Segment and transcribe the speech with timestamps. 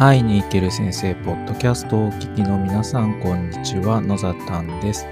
[0.00, 4.00] 会いに行ける先生ポッドキャストをお聞きの皆さんこんにちは。
[4.00, 5.06] 野ざたんです。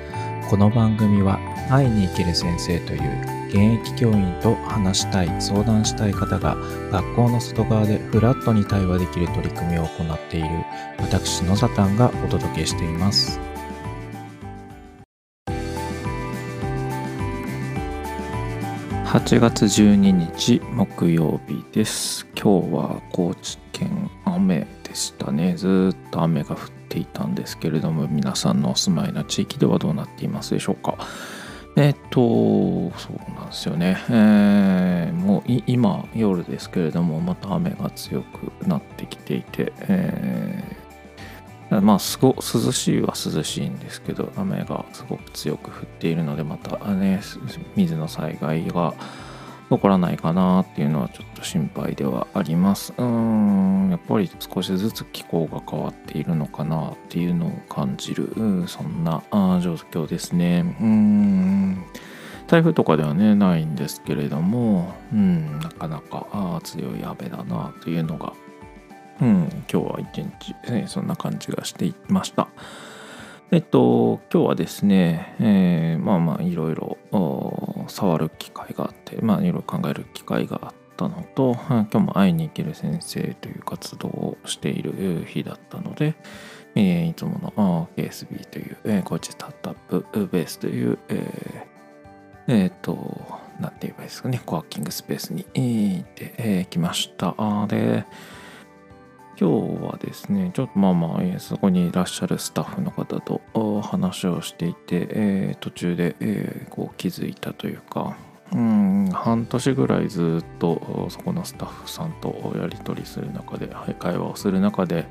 [0.48, 6.56] この番組は会いに行ける先生という現役教員と話したい相談したい方が
[6.90, 10.48] 学校の外側でフラットに対話できる取り組みを行っている
[11.00, 13.38] 私野ざたんがお届けしています。
[19.04, 22.26] 8月12日木曜日です。
[22.34, 25.54] 今日は高知県雨でしたね。
[25.56, 30.96] ずっと雨が降っていたんですけれども皆さんのお住まいの地域ではどうなっていますでしょうか。
[31.76, 32.20] えっと
[32.98, 47.20] そうなんですよね、えー、もう今夜ですけれどもまた雨が強くなってきていて、えー、まあすご涼しいは涼しいんですけど雨がすごく強く降っているのでまたね
[47.76, 48.94] 水の災害が
[49.70, 52.94] 起こらないかなっていうのはちょっと心配ではあります。
[52.96, 58.32] うーん、やっぱり少しずつ気候が変わっているのかなっていうのを感じる、
[58.66, 59.22] そんな
[59.60, 60.76] 状況ですね。
[60.80, 61.84] うーん。
[62.46, 68.32] 台風とかではね、ないんですけれども、うん、なかなか強い雨だなというのが、
[69.20, 72.48] うん、今日は一日、ね、そんな感じがしていました。
[73.50, 76.98] えっと、今日はですね、えー、まあまあいろいろ
[77.88, 86.14] 触る機会があって、まあいろいろ考える機会があったのと、今日も会いに行ける先生という活動をしている日だったので、
[86.74, 92.94] えー、いつもの KSB という、えー、コーチスタートアップベースという、えー、えー、と、
[93.60, 97.34] なんて言えばいいですかね、コワーキングスペースに行ってきました。
[97.66, 98.04] で、
[99.40, 103.40] 今日はですね、ちょっとまあまあ、そこにいらっしゃるスタッフの方と
[103.82, 108.16] 話をしていて、えー、途中で、えー、こう気づいたというか、
[108.52, 113.68] うん、半年ぐらいずっとそこのスタッフさんとやり取りする中で、
[114.00, 115.06] 会話をする中で、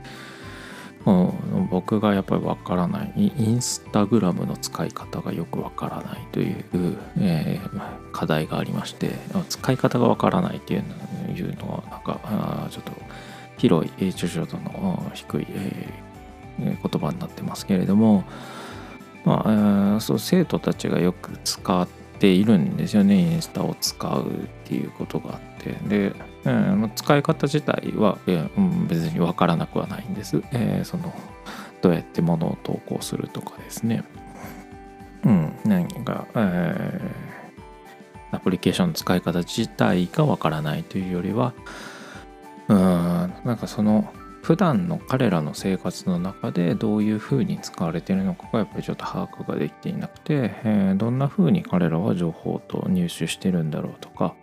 [1.70, 6.66] 僕がやっぱりわからないインスタグラムの使い方がよくわからないという、
[7.18, 9.12] えー、課題がありまして
[9.48, 10.84] 使い方がわからないっていう
[11.62, 12.92] のはなんかちょっと
[13.58, 15.48] 広い抽象度の低い
[16.60, 18.24] 言葉になってますけれども、
[19.26, 21.88] まあ、そう生徒たちがよく使っ
[22.20, 23.20] ているんですよね。
[23.20, 25.72] インスタを使うっていうことがあって。
[25.88, 31.14] で、えー、使い方自体は、えー、別に分からなくはないんです、え、その
[31.82, 34.04] どうやってものを投稿するとかですね。
[35.26, 41.54] うん何か、えー、アプリケーションの使い方自体が分からないというよりは
[42.70, 42.78] うん。
[43.46, 44.12] なんかその
[44.42, 54.36] 普段の彼らの生活の中でどういうふうに使われているのかがやっぱりちょっと把握ができていなくて、えー、どんなふうに彼らは情報と入手してるんだろうとか。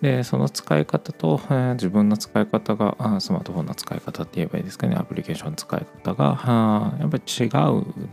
[0.00, 4.96] でその使い方と、えー、自分の使い方があスマートフォンの使い方って言えばいいですかね。
[4.96, 7.50] アプリケーションの使い方があやっぱり違う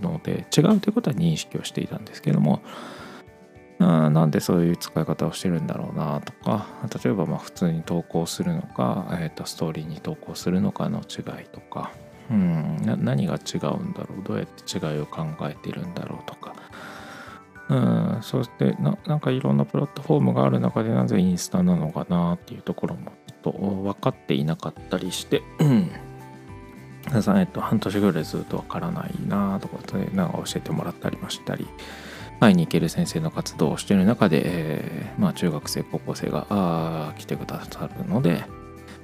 [0.01, 2.61] ので違うということは認識をしていたんですけども
[3.81, 6.67] なんでそういう使い方をしてるんだろうなとか。
[7.03, 11.91] 例えばまあ普通に投稿するのか、えー、とストーリーに投稿するのかの違いとか、
[12.29, 14.23] うん、何が違うんだろう。
[14.23, 16.53] どうやって違いを考えてるんだろうとか、
[17.69, 25.91] うん、そしてななんかいろんなプラットフォームがある中でなぜインスタなのかなっていうところもちょっと分かっていなかったりして、うん。
[27.13, 31.67] えっと、半年ぐらいずっと分からないなとかでなんか教えてもらったりもしたり。
[32.41, 38.43] 会に行ける先生の活動をしている中で、えー、まあ、中学生高校生が来てくださるので、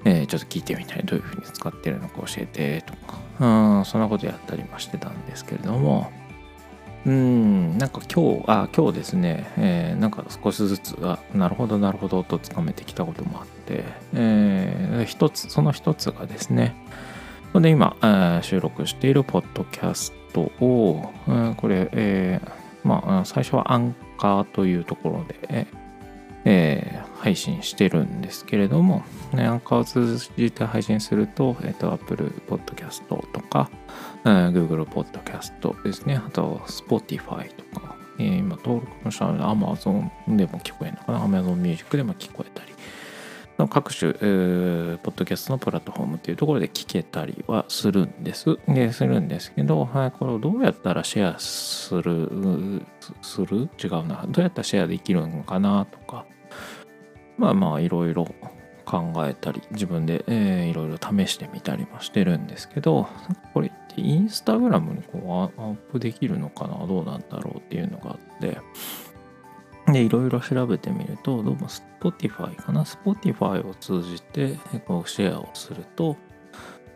[0.05, 6.11] えー、ちょっと聞いてみたいどういうふうに使ってるのか教えてとかあそんなことやったりもしてたんですけれども
[7.05, 13.83] うんなんか今日あ今日ですね、えー、なんか少しずつあなるほどなるほどとつかめてきたこともあって、
[14.15, 16.75] えー、一つその一つがですね
[17.53, 22.56] で今、えー、収録しているポッドキャストを、え、これ、えー
[22.87, 25.67] まあ、最初はアンカーというところで、
[26.45, 29.03] えー、配信してるんですけれども、
[29.33, 33.69] ね、アンカーを通じて配信すると、えっ、ー、と、Apple Podcast とか、
[34.23, 42.73] えー、Google Podcast ですね、あと Spotify とか、えー、今登録もしたので Amazon でも聞こえるのかな、Amazon Music でも聞こえたり、
[43.65, 48.57] 各種、ポッドキャストのプラットフォームっていうところで聞けたりはするんです。
[48.67, 52.29] でするんですけど、はい、これをどうやったらシェアする、
[53.23, 53.67] する？
[53.83, 54.25] 違うな。
[54.27, 56.25] どうやったらシェアできるのかなとか、
[57.37, 58.27] まあまあいろいろ
[58.85, 63.07] 考えたり、自分で、えー、いろいろ試してみたりもしてるんですけど、
[63.53, 66.85] これってインスタグラムにこうアップできるのかな？
[66.85, 68.59] どうなんだろうっていうのがあって、
[69.87, 76.17] で、いろいろ調べてみると、どうも Spotify かな？Spotify を通じてこうシェアをすると、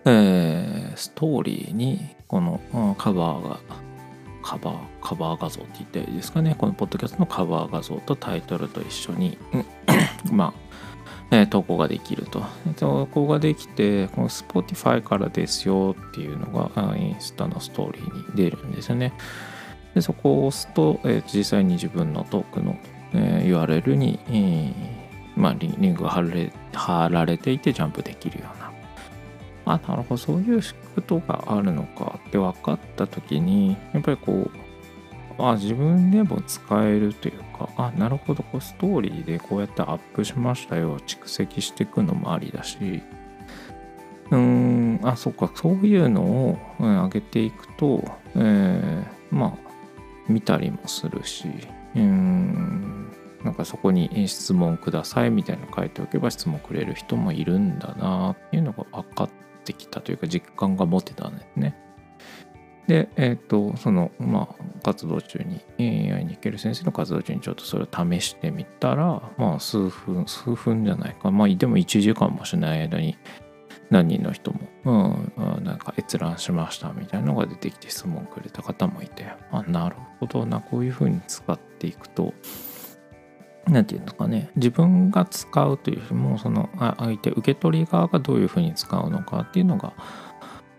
[0.06, 3.60] えー、ストーリーにこのカバーが
[4.44, 6.56] カバーカバー画像って言ったいいですかね？
[6.58, 9.38] このポッドキャストのカバー画像とタイトルと一緒に
[10.32, 10.54] ま
[11.30, 12.44] あ、えー、投稿ができると。
[12.78, 19.14] 投稿ができてこの Spotify からですよっていうのがインスタのストーリーに出るんですよね。
[19.94, 22.78] でそこを押すと、えー、実際に自分のトークの、
[23.14, 25.02] えー、URL に、えー
[25.36, 28.72] まあ、リンクが貼られ貼られていてジャンプできるような。
[29.74, 30.18] あなるほど。
[30.18, 30.62] そういう
[30.96, 34.52] ことがあるのかって分かった時にやっぱりこう
[35.38, 38.44] あ自分でも使えるというかあなるほど。
[38.44, 41.00] こうストーリーでこうやってアップしましたよ。
[41.00, 43.02] 蓄積していくのもありだし。
[44.30, 45.52] うーんあそっか。
[45.56, 48.04] そういうのを、うん、上げていくと、
[48.36, 49.61] えー、まあ
[50.32, 51.48] 見たりもするし
[51.96, 53.12] うん
[53.44, 59.30] なんかそこに質問くださいみたいなの書いておけば質問くれる人もいるんだなっていうのが分かっ
[59.66, 61.76] てきたというか実感が持てたんですね。
[62.88, 71.32] で、えっ、ー、と、その、まあ、活動中に、AI に行ける先生の活動中にちょっとそれを試してみたら、まあ、数分、数分じゃないか。
[71.32, 73.18] まあ、でも1時間もしない間に、
[73.92, 82.34] 何人の人も、うん、なんか閲覧しましたみたいなのが出てきて質問くれた方もいて、あ、なるほどな、こういうふうに使っていくと、
[83.68, 84.50] 何て言うのかね。
[84.56, 89.94] 自分が使うというよりもその相手受け取り側がどういうふうに使うのかっていうのが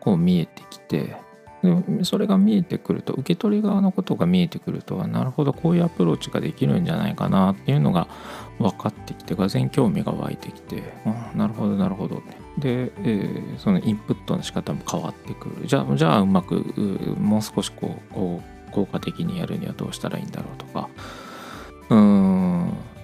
[0.01, 1.17] こう見えてきて。
[1.63, 8.09] でそれが見えてくると受け取り側のことが見えてくるとなるほどこういうアプローチができるんじゃないかなっていうのが
[8.59, 12.21] 分かってきてがぜ興味が湧いてきてあなるほどなるほど
[12.59, 15.67] で、えー、そのインプットの仕方も変わってくる。
[15.67, 16.57] じゃあじゃあうまく
[17.19, 20.89] もう少しこうこう効果的にやるにはどうしたらいいんだろうとか。
[21.89, 22.32] うん。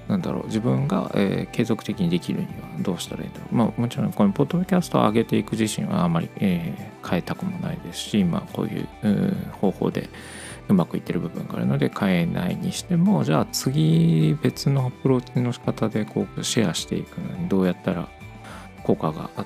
[0.08, 3.54] なんだろう自分が、えー、継続的にできるにはどうしたらいいんだろう。
[3.54, 8.88] まあもちろんこのポッドキャストを上げていく自身はあまり、えー、変えたくもないですしまあこういう
[9.60, 10.08] 方法で
[10.68, 18.08] うまくいってる部分があるので変えないにしてもじゃあ次別のアプローチの仕方でこうシェアしていくのにどうやったら
[18.84, 19.44] 効果があ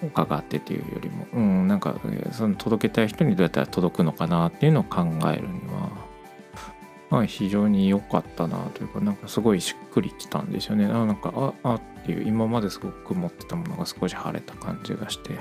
[0.00, 1.94] 効果があってっていうよりも、うん、なんか
[2.32, 5.81] その届けたい人にどうやったら届くのかなっていうのを考えるには
[7.12, 10.86] まあ、非常に良かったなというかなんかすごいしっくりきたんですよね。
[10.86, 15.38] あなんかああっていう今まですごく持ってたものが少し晴れた感じがして。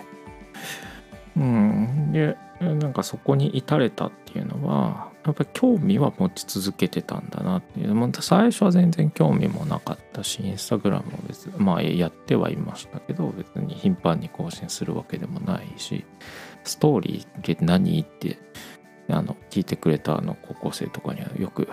[1.38, 7.96] うんでなんかそこに至れたっていうのはやっぱり興味は持ち続けてたんだなっていう。
[7.96, 16.04] も最初は全然興味もなかったしインスタグラムも別まあやってはいましたけど別に頻繁に更新するわけでもないし
[16.66, 18.38] ストーリーって何って
[19.10, 21.68] あの聞いてくれたあの高校生とかにはよく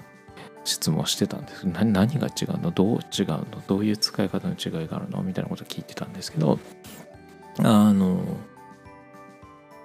[0.64, 1.66] 質問してたんです。
[1.66, 2.70] 何何が違うの？
[2.70, 3.46] どう違うの？
[3.66, 5.22] どういう使い方の違いがあるの？
[5.22, 6.58] みたいなこと聞いてたんですけど
[7.58, 8.22] あの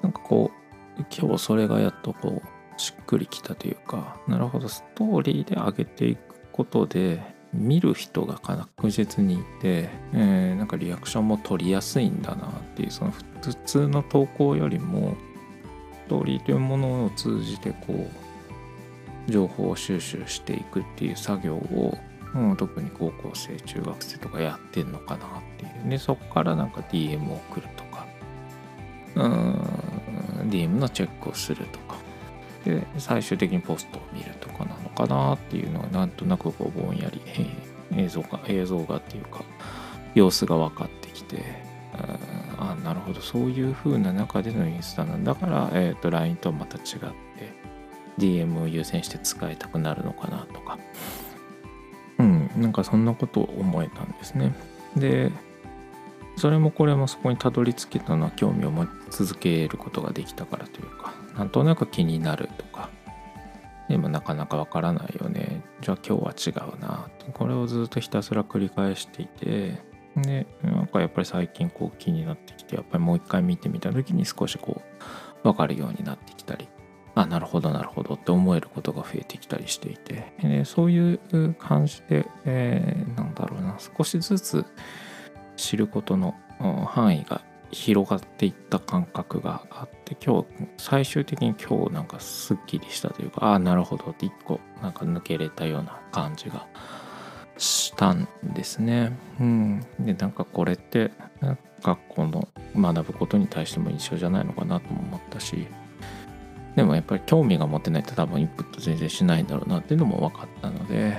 [0.02, 0.52] なんかこ
[0.98, 6.22] う今日それがやっとこうしっくりきたというかなるほどストーリーで上げていく
[6.52, 7.22] ことで
[7.54, 13.24] 見る人が確実にいて、えー、なんかリアクションも取りやすいんだなっていうその普
[13.66, 15.16] 通の投稿よりも
[16.10, 18.10] ストーリーというものを通じてこ
[19.28, 21.96] う情報を収集していくっていう作業を、
[22.34, 25.30] うん、特に高校生中学生とかやってんのかなっ
[25.60, 25.90] ていう。
[25.90, 28.08] でそこからなんか DM を送るとか。
[29.16, 31.96] うん DM のチェックをするとか。
[32.66, 37.22] で最終的にポストを見るとかなのかなっていうのはなんとなくこうぼんやり
[37.96, 39.44] 映像が映像がっていうか
[40.16, 41.38] 様子が分かってきて
[42.60, 43.22] あなるほど。
[43.22, 47.54] そういう風な中でのインスタなんだから、えーと、LINE とまた違って
[48.18, 50.78] DM を優先して使いたくなるのかなとか。
[52.18, 54.54] うんなんかそんなことを思えたんですね。
[54.96, 55.32] で
[56.36, 62.90] それもこれもそこにたどり着けたのは興味を持ち続けることができたからというかなんとなく気になるとか。
[63.88, 65.64] でもなかなかわからないよね。
[65.82, 67.10] じゃあ今日は違うな。
[67.34, 69.82] これをずっとひたすら繰り返していて
[70.16, 76.68] でなんかやっぱり最近こう気になってきてやっぱりもう一回見てみた時に少しこう分かるようになってきたり
[77.16, 84.66] あなるほどなるほどって思えることが増えてきたりしていてでそういう感じで、えー、なんだろうな少しずつ
[85.56, 86.36] 知ることの
[86.88, 90.48] 範囲が広がっていった感覚があって今日
[90.78, 96.68] 最終的に今日なんかすっきりしたというかああなるほどって一個なんか抜けれたような感じが
[97.58, 99.12] したんですね。
[99.42, 101.12] うん、でなんかこれって
[101.84, 105.68] 学校の学ぶことに対しても一緒じゃないのかなとも思ったし
[106.76, 111.18] でもやっぱり興味が持てないと多分インプット全然しないんだろうなっていうのも分かったので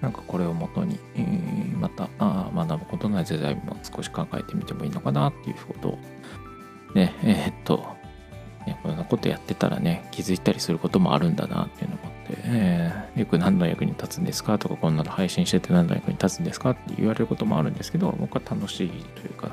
[0.00, 5.98] なんかこれをもとに、えー、またあ学ぶことのないデザインも少し考えてみてもいいのかなっていうことを
[6.94, 7.86] ねえー、っと
[8.82, 11.96] こんなことやってたらね気づいたりすることもあるんだなっていうの
[12.52, 19.50] えー、よく何の役に立つんですかとかこんなの配信してて何の役に立つんですかって言われることもあるんですけど僕は楽しいというか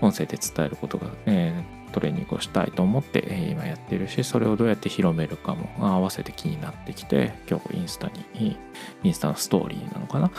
[0.00, 8.58] 音声で伝えることが、えー、トレーニングをしたいと思って、えー、今やってるしそれをどうやって広めるかも合わせて気になってきて今日インスタに
[9.02, 10.30] インスタのストーリーなのかな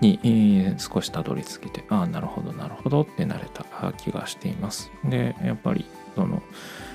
[0.00, 4.90] に、えー、少したどり着けてああなるほどなるほどってなれた気がしています。
[5.04, 5.86] でやっぱり
[6.16, 6.42] その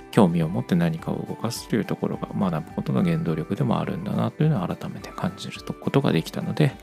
[0.10, 6.74] 興味を持って何かを動かすというところが学ぶことが原動力でもあるんだなというのを改めて感じることができたので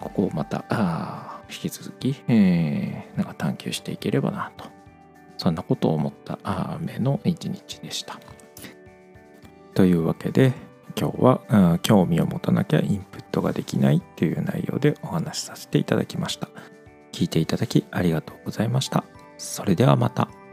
[0.00, 0.64] ここをまた
[1.50, 4.64] 引き続き、えー、なんか探求していければなと
[5.36, 8.18] そんなことを思った目の一日でした。
[9.74, 10.54] というわけで
[10.98, 16.48] 今日は興味を持たなきゃインプットができないという内容でお話しさせていただきました。
[17.12, 19.04] 聞いていただきありがとうございました。
[19.36, 20.45] それではまた。